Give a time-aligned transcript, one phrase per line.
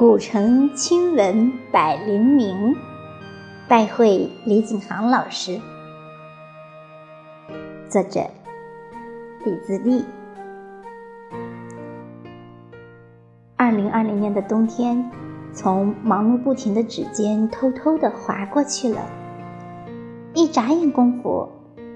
[0.00, 2.74] 古城亲闻百灵鸣，
[3.68, 5.60] 拜会李景航老师。
[7.86, 8.22] 作者：
[9.44, 10.02] 李自立。
[13.56, 15.10] 二零二零年的冬天，
[15.52, 19.02] 从忙碌不停的指尖偷偷的划过去了。
[20.32, 21.46] 一眨眼功夫，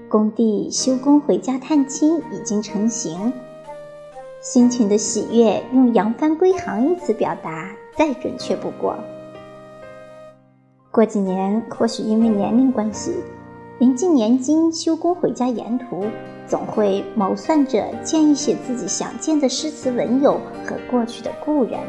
[0.07, 3.33] 工地休工回家探亲已经成型。
[4.41, 8.95] 心情的喜悦，用“扬帆归航”一词表达，再准确不过。
[10.91, 13.13] 过几年，或许因为年龄关系，
[13.79, 16.05] 临近年金休工回家沿途，
[16.47, 21.79] 总会谋算着见一些自己想见的诗词文友和过去的故人。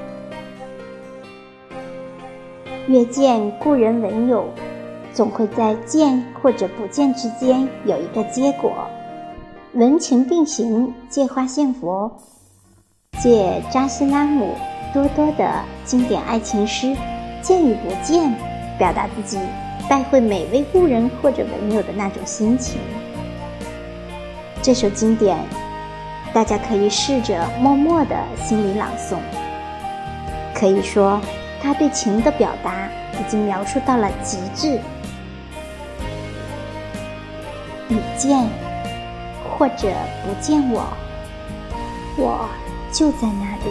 [2.88, 4.44] 约见故人文友，
[5.12, 8.72] 总会在见或者不见之间有一个结果，
[9.74, 12.10] 文情并行，借花献佛。
[13.20, 14.54] 借扎西拉姆
[14.96, 16.86] 多多的经典爱情诗
[17.42, 18.30] 《见与不见》，
[18.78, 19.38] 表达自己
[19.90, 22.80] 拜会每位故人或者文友的那种心情。
[24.62, 25.36] 这首经典，
[26.32, 29.18] 大家可以试着默默的心里朗诵。
[30.54, 31.20] 可以说，
[31.62, 32.88] 他对情的表达
[33.20, 34.80] 已经描述到了极致。
[37.86, 38.48] 你见
[39.58, 39.92] 或者
[40.24, 40.86] 不见我，
[42.16, 42.48] 我。
[42.92, 43.70] 就在那里，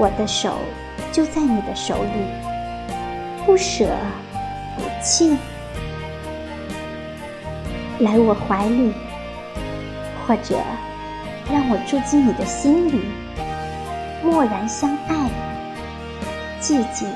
[0.00, 0.56] 我的手
[1.12, 2.10] 就在你的手里，
[3.44, 3.86] 不舍
[4.74, 5.36] 不弃，
[7.98, 8.94] 来我怀里，
[10.26, 10.56] 或者
[11.52, 13.02] 让我住进你的心里，
[14.24, 15.28] 默然相爱，
[16.62, 17.06] 寂静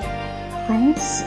[0.69, 1.25] 欢喜。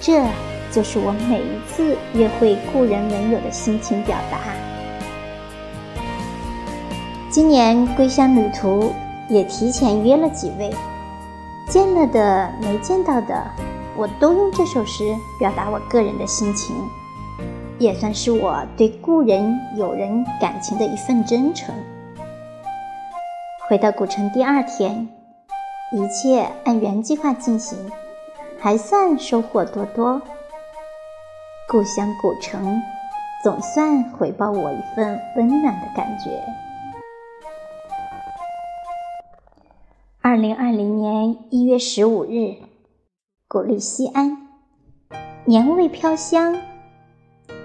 [0.00, 0.24] 这
[0.70, 4.38] 就是我每一次约会故人文友的心情表达。
[7.28, 8.94] 今年归乡旅途
[9.28, 10.72] 也提前约了几位，
[11.68, 13.42] 见了的没见到的，
[13.96, 16.76] 我都用这首诗表达我个人的心情，
[17.78, 21.74] 也算是我对故人友人感情的一份真诚。
[23.68, 25.08] 回到古城第二天，
[25.90, 27.76] 一切按原计划进行，
[28.60, 30.22] 还算收获多多。
[31.68, 32.80] 故乡古城，
[33.42, 36.30] 总算回报我一份温暖的感觉。
[40.36, 42.56] 二零二零年一月十五日，
[43.48, 44.36] 古历西安，
[45.46, 46.54] 年味飘香。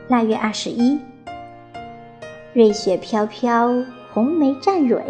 [0.07, 0.97] 腊月二十一，
[2.53, 3.83] 瑞雪飘飘，
[4.13, 5.03] 红梅绽蕊，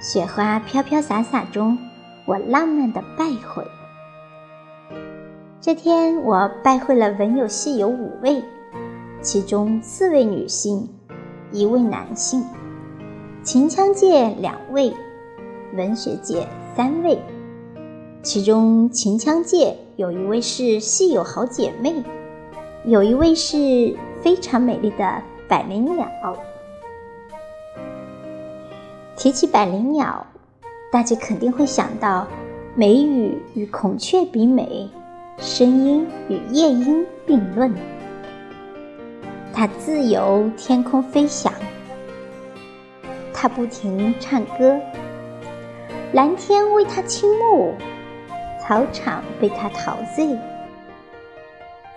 [0.00, 1.78] 雪花飘飘洒洒中，
[2.26, 3.64] 我浪漫的拜会。
[5.60, 8.42] 这天，我拜会了文友戏友五位，
[9.20, 10.88] 其中四位女性，
[11.52, 12.44] 一位男性，
[13.44, 14.92] 秦腔界两位，
[15.74, 16.44] 文学界。
[16.74, 17.18] 三位，
[18.22, 22.02] 其中秦腔界有一位是戏友好姐妹，
[22.86, 26.08] 有一位是非常美丽的百灵鸟。
[29.18, 30.26] 提起百灵鸟，
[30.90, 32.26] 大家肯定会想到
[32.74, 34.88] 美语与孔雀比美，
[35.36, 37.70] 声音与夜莺并论。
[39.52, 41.52] 它自由天空飞翔，
[43.34, 44.80] 它不停唱歌。
[46.12, 47.72] 蓝天为它倾慕，
[48.60, 50.38] 草场被它陶醉。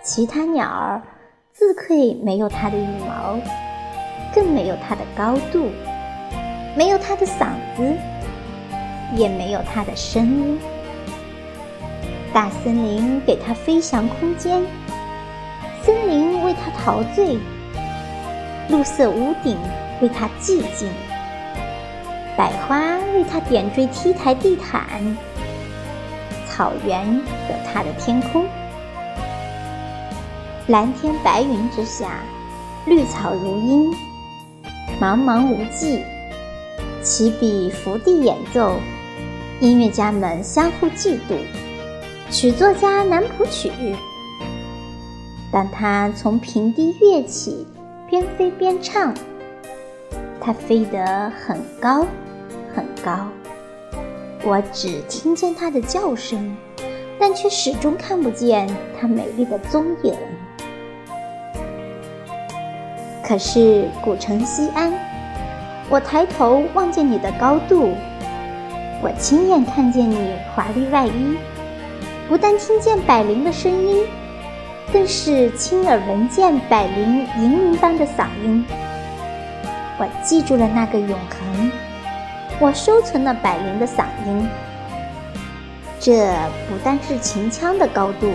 [0.02, 1.02] 其他鸟儿
[1.52, 3.38] 自愧没有它的羽毛，
[4.34, 5.70] 更没有它的高度，
[6.74, 7.94] 没有它的嗓子，
[9.14, 10.58] 也没有它的声音。
[12.32, 14.62] 大森林给它飞翔空间，
[15.82, 17.38] 森林为它陶醉，
[18.70, 19.58] 绿色屋顶
[20.00, 20.88] 为它寂静。
[22.36, 25.16] 百花为它点缀 T 台地毯，
[26.46, 28.44] 草原有它的天空，
[30.66, 32.20] 蓝天白云之下，
[32.84, 33.90] 绿草如茵，
[35.00, 36.02] 茫茫无际。
[37.02, 38.78] 起笔伏地演奏，
[39.60, 41.38] 音乐家们相互嫉妒，
[42.30, 43.70] 曲作家难谱曲。
[45.50, 47.66] 当他从平地跃起，
[48.10, 49.14] 边飞边唱，
[50.38, 52.04] 他飞得很高。
[53.06, 53.28] 高，
[54.42, 56.56] 我只听见它的叫声，
[57.20, 58.68] 但却始终看不见
[59.00, 60.12] 它美丽的踪影。
[63.22, 64.92] 可是古城西安，
[65.88, 67.92] 我抬头望见你的高度，
[69.00, 71.36] 我亲眼看见你华丽外衣，
[72.28, 74.04] 不但听见百灵的声音，
[74.92, 78.64] 更是亲耳闻见百灵银铃般的嗓音。
[79.96, 81.70] 我记住了那个永恒，
[82.58, 84.48] 我收存了百灵的嗓音。
[86.00, 86.26] 这
[86.68, 88.30] 不但是秦腔的高度，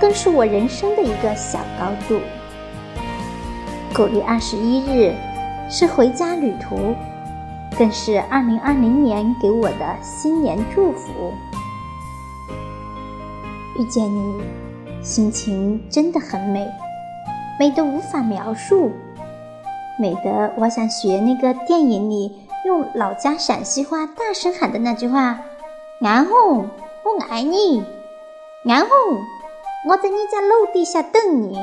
[0.00, 2.20] 更是我人生的一个小高度。
[3.92, 5.14] 九月二十一日
[5.68, 6.94] 是回家旅途，
[7.76, 11.34] 更是二零二零年给我的新年祝福。
[13.78, 14.40] 遇见你，
[15.02, 16.66] 心情真的很美，
[17.58, 18.90] 美得无法描述，
[19.98, 22.32] 美得我想学那个电影里
[22.64, 25.40] 用老家陕西话大声喊的那句话
[26.02, 26.68] ：“安红，
[27.04, 27.82] 我爱你，
[28.64, 28.90] 安红，
[29.88, 31.58] 我在你家楼底下等你。”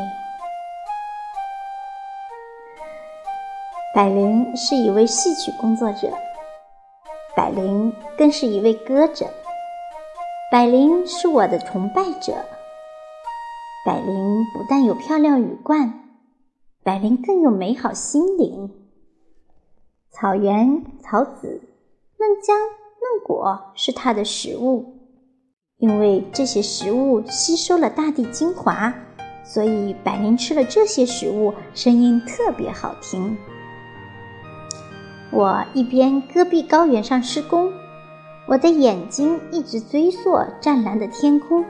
[3.94, 6.12] 百灵是一位戏曲工作者，
[7.36, 9.28] 百灵更是一位歌者。
[10.52, 12.34] 百灵是我的崇拜者。
[13.86, 15.94] 百灵不但有漂亮羽冠，
[16.84, 18.87] 百灵更有美好心灵。
[20.20, 21.62] 草原、草籽、
[22.18, 24.96] 嫩浆、嫩果是它的食物，
[25.78, 28.92] 因为这些食物吸收了大地精华，
[29.44, 33.38] 所以百灵吃了这些食物，声音特别好听。
[35.30, 37.72] 我一边戈壁高原上施工，
[38.48, 41.64] 我的眼睛一直追溯湛蓝的天空，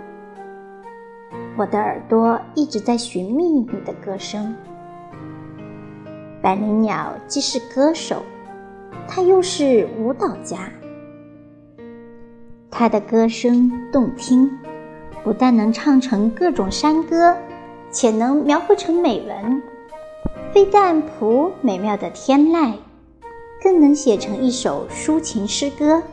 [1.58, 4.56] 我的耳朵一直在寻觅你的歌声。
[6.42, 8.24] 百灵鸟既是歌手，
[9.08, 10.70] 他又是舞蹈家。
[12.70, 14.52] 他的歌声动听，
[15.24, 17.36] 不但能唱成各种山歌，
[17.90, 19.64] 且能描绘成美文，
[20.54, 22.74] 非但谱美妙的天籁。
[23.60, 26.04] 更能写成一首抒情诗歌。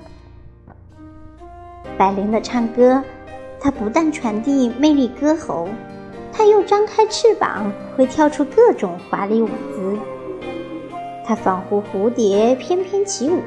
[1.99, 3.05] 百灵的唱歌，
[3.61, 5.69] 它不但传递魅力歌喉，
[6.32, 9.99] 它又张开翅膀，会跳出各种华丽舞姿。
[11.25, 13.41] 它仿佛蝴蝶翩翩起舞，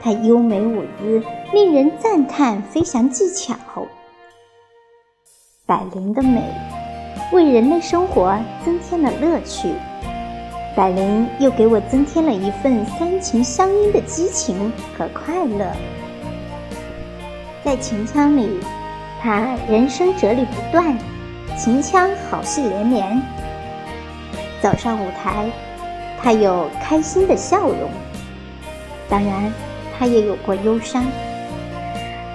[0.00, 1.22] 它优美舞姿
[1.52, 3.54] 令人赞叹飞翔技巧。
[5.66, 6.42] 百灵的美，
[7.32, 9.68] 为人类生活增添了乐趣。
[10.74, 15.70] 百灵又给我增添了一份三情相依的激情和快乐。
[17.64, 18.60] 在秦腔里，
[19.20, 20.96] 他人生哲理不断，
[21.56, 23.22] 秦腔好戏连连。
[24.62, 25.50] 走上舞台，
[26.26, 27.88] 他有开心的笑容，
[29.08, 29.52] 当然，
[29.96, 31.06] 他也有过忧伤。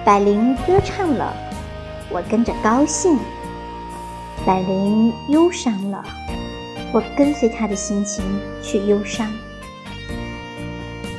[0.02, 1.30] 百灵歌唱了，
[2.08, 3.18] 我跟着高兴；
[4.46, 6.02] 百灵忧伤了。
[6.90, 8.24] 我跟随他的心情
[8.62, 9.30] 去忧伤。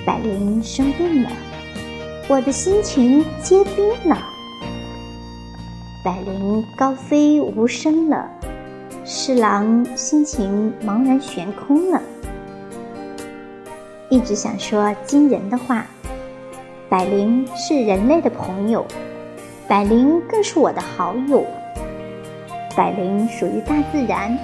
[0.04, 1.30] 百灵生病了，
[2.28, 4.18] 我的心情结冰了。
[6.04, 8.28] 百灵高飞无声了，
[9.06, 12.02] 侍郎心情茫然悬空了。
[14.14, 15.88] 一直想说惊人的话。
[16.88, 18.86] 百灵是人类的朋友，
[19.68, 21.44] 百灵更是我的好友。
[22.78, 24.38] 百灵属于大自然。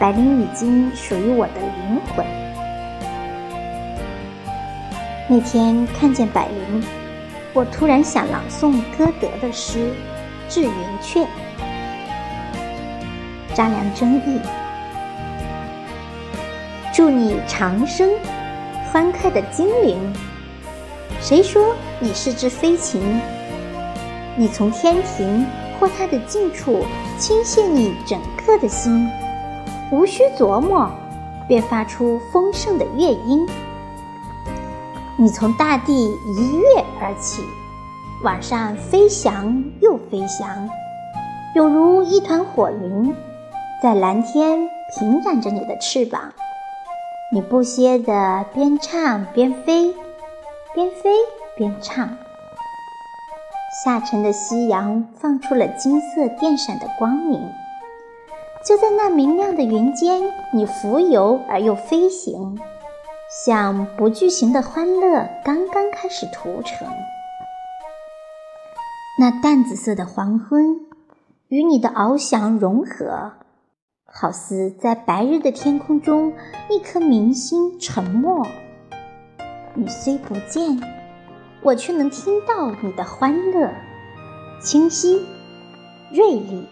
[0.00, 2.24] 百灵已经属于我的灵魂。
[5.28, 6.82] 那天看见百灵，
[7.52, 9.80] 我突然想朗诵歌德的诗
[10.48, 11.20] 《致云雀》。
[13.52, 14.40] 张良争议，
[16.94, 18.08] 祝你长生，
[18.92, 19.98] 欢快的精灵。
[21.18, 23.00] 谁说你是只飞禽？
[24.36, 25.46] 你从天庭
[25.80, 26.84] 或它的近处
[27.18, 29.08] 倾泻你整个的心。
[29.90, 30.90] 无需琢磨，
[31.48, 33.46] 便发出丰盛的乐音。
[35.16, 37.42] 你从大地一跃而起，
[38.22, 40.68] 往上飞翔又飞翔，
[41.54, 43.14] 犹如一团火云，
[43.82, 46.20] 在蓝天平展着你的翅膀。
[47.34, 49.94] 你不歇地边唱边飞，
[50.74, 51.10] 边飞
[51.56, 52.06] 边唱。
[53.82, 57.40] 下沉的夕阳放出了金色电闪的光明。
[58.62, 62.60] 就在那明亮的云间，你浮游而又飞行，
[63.46, 66.86] 像不具形的欢乐刚刚开始涂成。
[69.18, 70.80] 那淡紫色的黄昏
[71.48, 73.32] 与你的翱翔融合，
[74.14, 76.34] 好似在白日的天空中
[76.68, 78.46] 一颗明星沉默。
[79.74, 80.78] 你虽不见，
[81.62, 83.70] 我却能听到你的欢乐，
[84.60, 85.26] 清晰、
[86.12, 86.68] 锐利，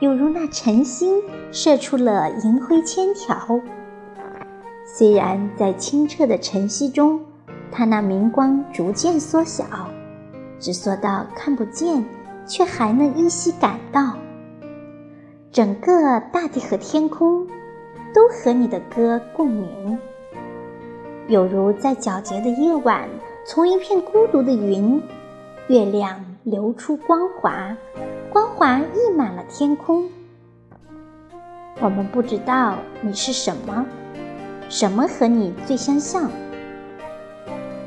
[0.00, 3.60] 犹如那晨星射出了银辉千条。
[4.86, 7.20] 虽然在清澈的晨曦中，
[7.70, 9.64] 它那明光逐渐缩小，
[10.58, 12.02] 只缩到看不见，
[12.46, 14.14] 却还能依稀感到。
[15.50, 17.46] 整个大地和天空
[18.14, 19.98] 都和你的歌共鸣，
[21.26, 23.08] 有如在皎洁的夜晚，
[23.46, 25.02] 从一片孤独的云，
[25.68, 27.74] 月亮流出光华，
[28.30, 30.08] 光华溢满了天空。
[31.80, 33.86] 我们不知道你是什么。
[34.68, 36.30] 什么和你最相像？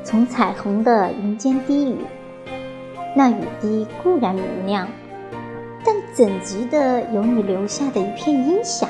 [0.02, 1.98] 从彩虹的云间低语，
[3.14, 4.88] 那雨滴固然明亮，
[5.84, 8.88] 但怎及得有你留下的一片音响？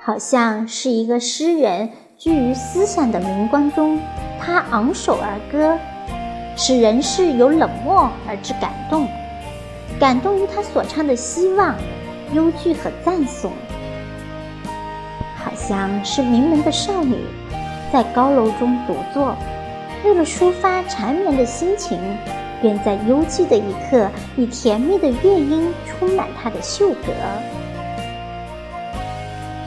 [0.00, 3.98] 好像是一个诗人居于思想的明光中，
[4.38, 5.78] 他昂首而歌，
[6.56, 9.08] 使人世由冷漠而至感动，
[9.98, 11.74] 感动于他所唱的希望、
[12.32, 13.50] 忧惧和赞颂。
[15.36, 17.16] 好像是名门的少女，
[17.92, 19.34] 在高楼中独坐，
[20.04, 21.98] 为了抒发缠绵的心情，
[22.64, 27.12] 便在幽寂的一刻，以甜蜜的乐音充满她的袖阁。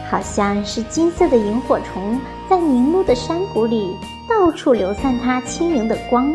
[0.09, 3.95] 好像是金色的萤火虫，在凝露的山谷里，
[4.27, 6.33] 到处流散它轻盈的光，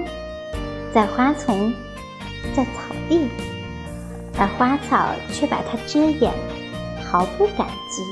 [0.95, 1.75] 在花丛，
[2.55, 3.27] 在草地，
[4.39, 6.33] 而花草却把它遮掩，
[7.05, 8.05] 毫不感激。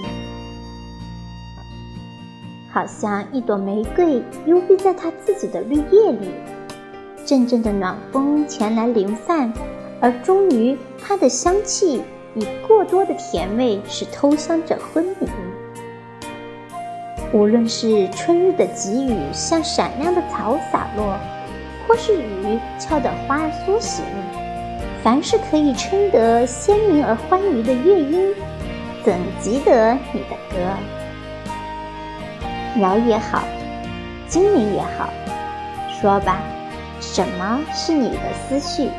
[2.68, 6.30] 好像一朵玫瑰幽闭在它自己的绿叶里，
[7.30, 9.52] 阵阵的暖风前来临散，
[10.00, 12.02] 而终于它的香气
[12.34, 15.28] 以过多的甜味使偷香者昏迷。
[17.32, 21.16] 无论是春日的急雨像闪亮的草洒落，
[21.86, 24.04] 或是雨敲得花儿苏醒，
[25.04, 28.34] 凡是可以称得鲜明而欢愉的乐音，
[29.04, 30.56] 怎及得你的歌？
[32.74, 33.44] 鸟也好，
[34.26, 35.08] 精灵也好，
[36.00, 36.42] 说吧，
[37.00, 38.90] 什么是你的思绪？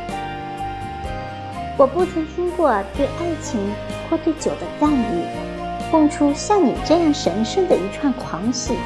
[1.78, 3.60] 我不曾听过对爱情
[4.10, 5.26] 或对酒的赞誉，
[5.92, 8.78] 蹦出像你这样神圣的一串狂喜。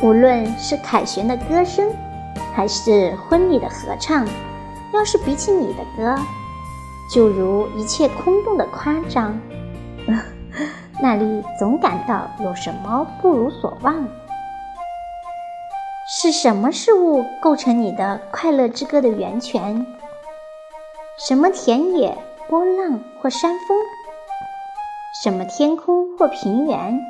[0.00, 1.90] 无论是凯旋的歌声，
[2.54, 4.26] 还是婚礼的合唱，
[4.92, 6.14] 要是比起你的歌，
[7.12, 9.38] 就如一切空洞的夸张。
[11.00, 14.06] 那里总感到有什么不如所望。
[16.06, 19.86] 是什么事物构成你的快乐之歌的源泉？
[21.18, 23.78] 什么田野、波浪或山峰？
[25.22, 27.00] 什么天空或平原？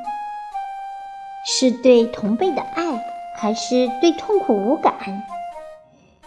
[1.45, 4.93] 是对同辈的爱，还是对痛苦无感？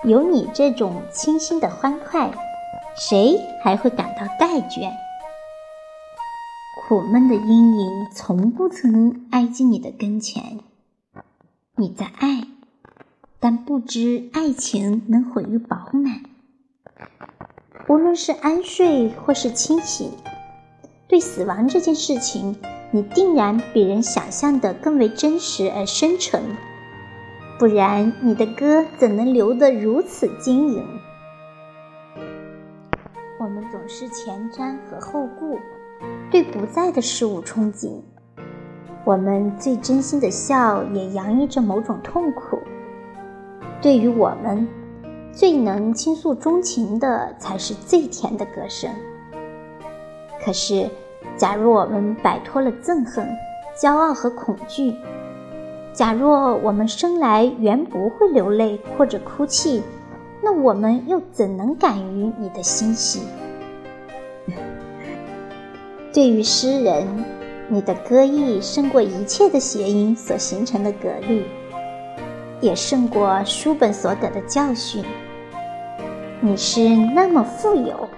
[0.02, 2.30] 有你这种清新的欢快，
[2.94, 4.92] 谁还会感到怠倦？
[6.86, 10.60] 苦闷的阴影从不曾挨近你的跟前。
[11.76, 12.42] 你在爱，
[13.40, 16.22] 但不知爱情能毁于饱满。
[17.88, 20.10] 无论是安睡或是清醒，
[21.06, 22.56] 对死亡这件事情，
[22.90, 26.42] 你定然比人想象的更为真实而深沉。
[27.58, 30.84] 不然，你的歌怎能流得如此晶莹？
[33.40, 35.58] 我们总是前瞻和后顾。
[36.30, 38.02] 对不在的事物憧憬，
[39.04, 42.58] 我们最真心的笑也洋溢着某种痛苦。
[43.80, 44.66] 对于我们，
[45.32, 48.90] 最能倾诉衷情的才是最甜的歌声。
[50.44, 50.90] 可是，
[51.36, 53.28] 假若我们摆脱了憎恨、
[53.80, 54.94] 骄傲和恐惧，
[55.92, 59.82] 假若我们生来原不会流泪或者哭泣，
[60.42, 63.20] 那我们又怎能敢于你的欣喜？
[66.12, 67.06] 对于诗人，
[67.68, 71.44] 你的歌艺胜过一切的谐音所形成的格律，
[72.60, 75.04] 也胜过书本所得的教训。
[76.40, 78.08] 你是那么富有，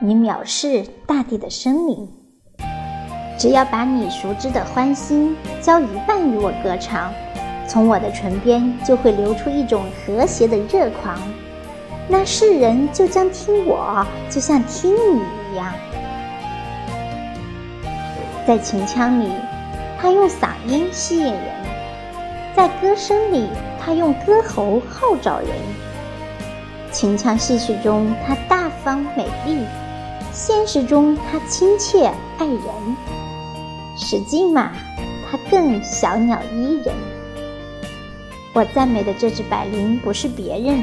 [0.00, 2.08] 你藐视大地的生灵。
[3.38, 7.12] 只要把你熟知的欢心交一半与我歌唱，
[7.68, 11.16] 从我的唇边就会流出一种和谐的热狂，
[12.08, 15.20] 那世人就将听我，就像听你
[15.52, 15.72] 一样。
[18.46, 19.30] 在秦腔里，
[20.00, 21.42] 他用嗓音吸引人；
[22.58, 23.46] 在歌声里，
[23.80, 25.48] 他用歌喉号召人。
[26.90, 29.64] 秦腔戏曲中，他大方美丽；
[30.32, 32.56] 现实中，他亲切爱人；
[33.96, 34.72] 实际嘛，
[35.30, 36.92] 他更小鸟依人。
[38.52, 40.82] 我赞美的这只百灵不是别人，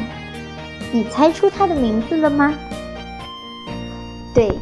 [0.93, 2.53] 你猜出它的名字了吗？
[4.33, 4.57] 对，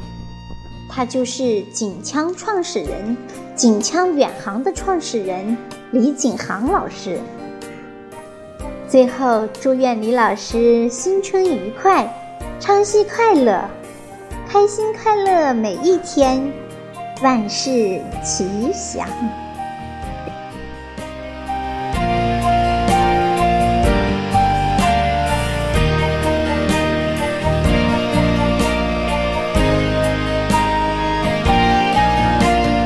[0.89, 3.15] 他就是锦枪创始人、
[3.53, 5.55] 锦枪远航的创始人
[5.93, 7.19] 李景航老师。
[8.87, 12.11] 最后，祝愿李老师新春愉快，
[12.59, 13.63] 唱戏快乐，
[14.49, 16.51] 开心快乐每一天，
[17.21, 17.69] 万事
[18.23, 19.07] 吉祥。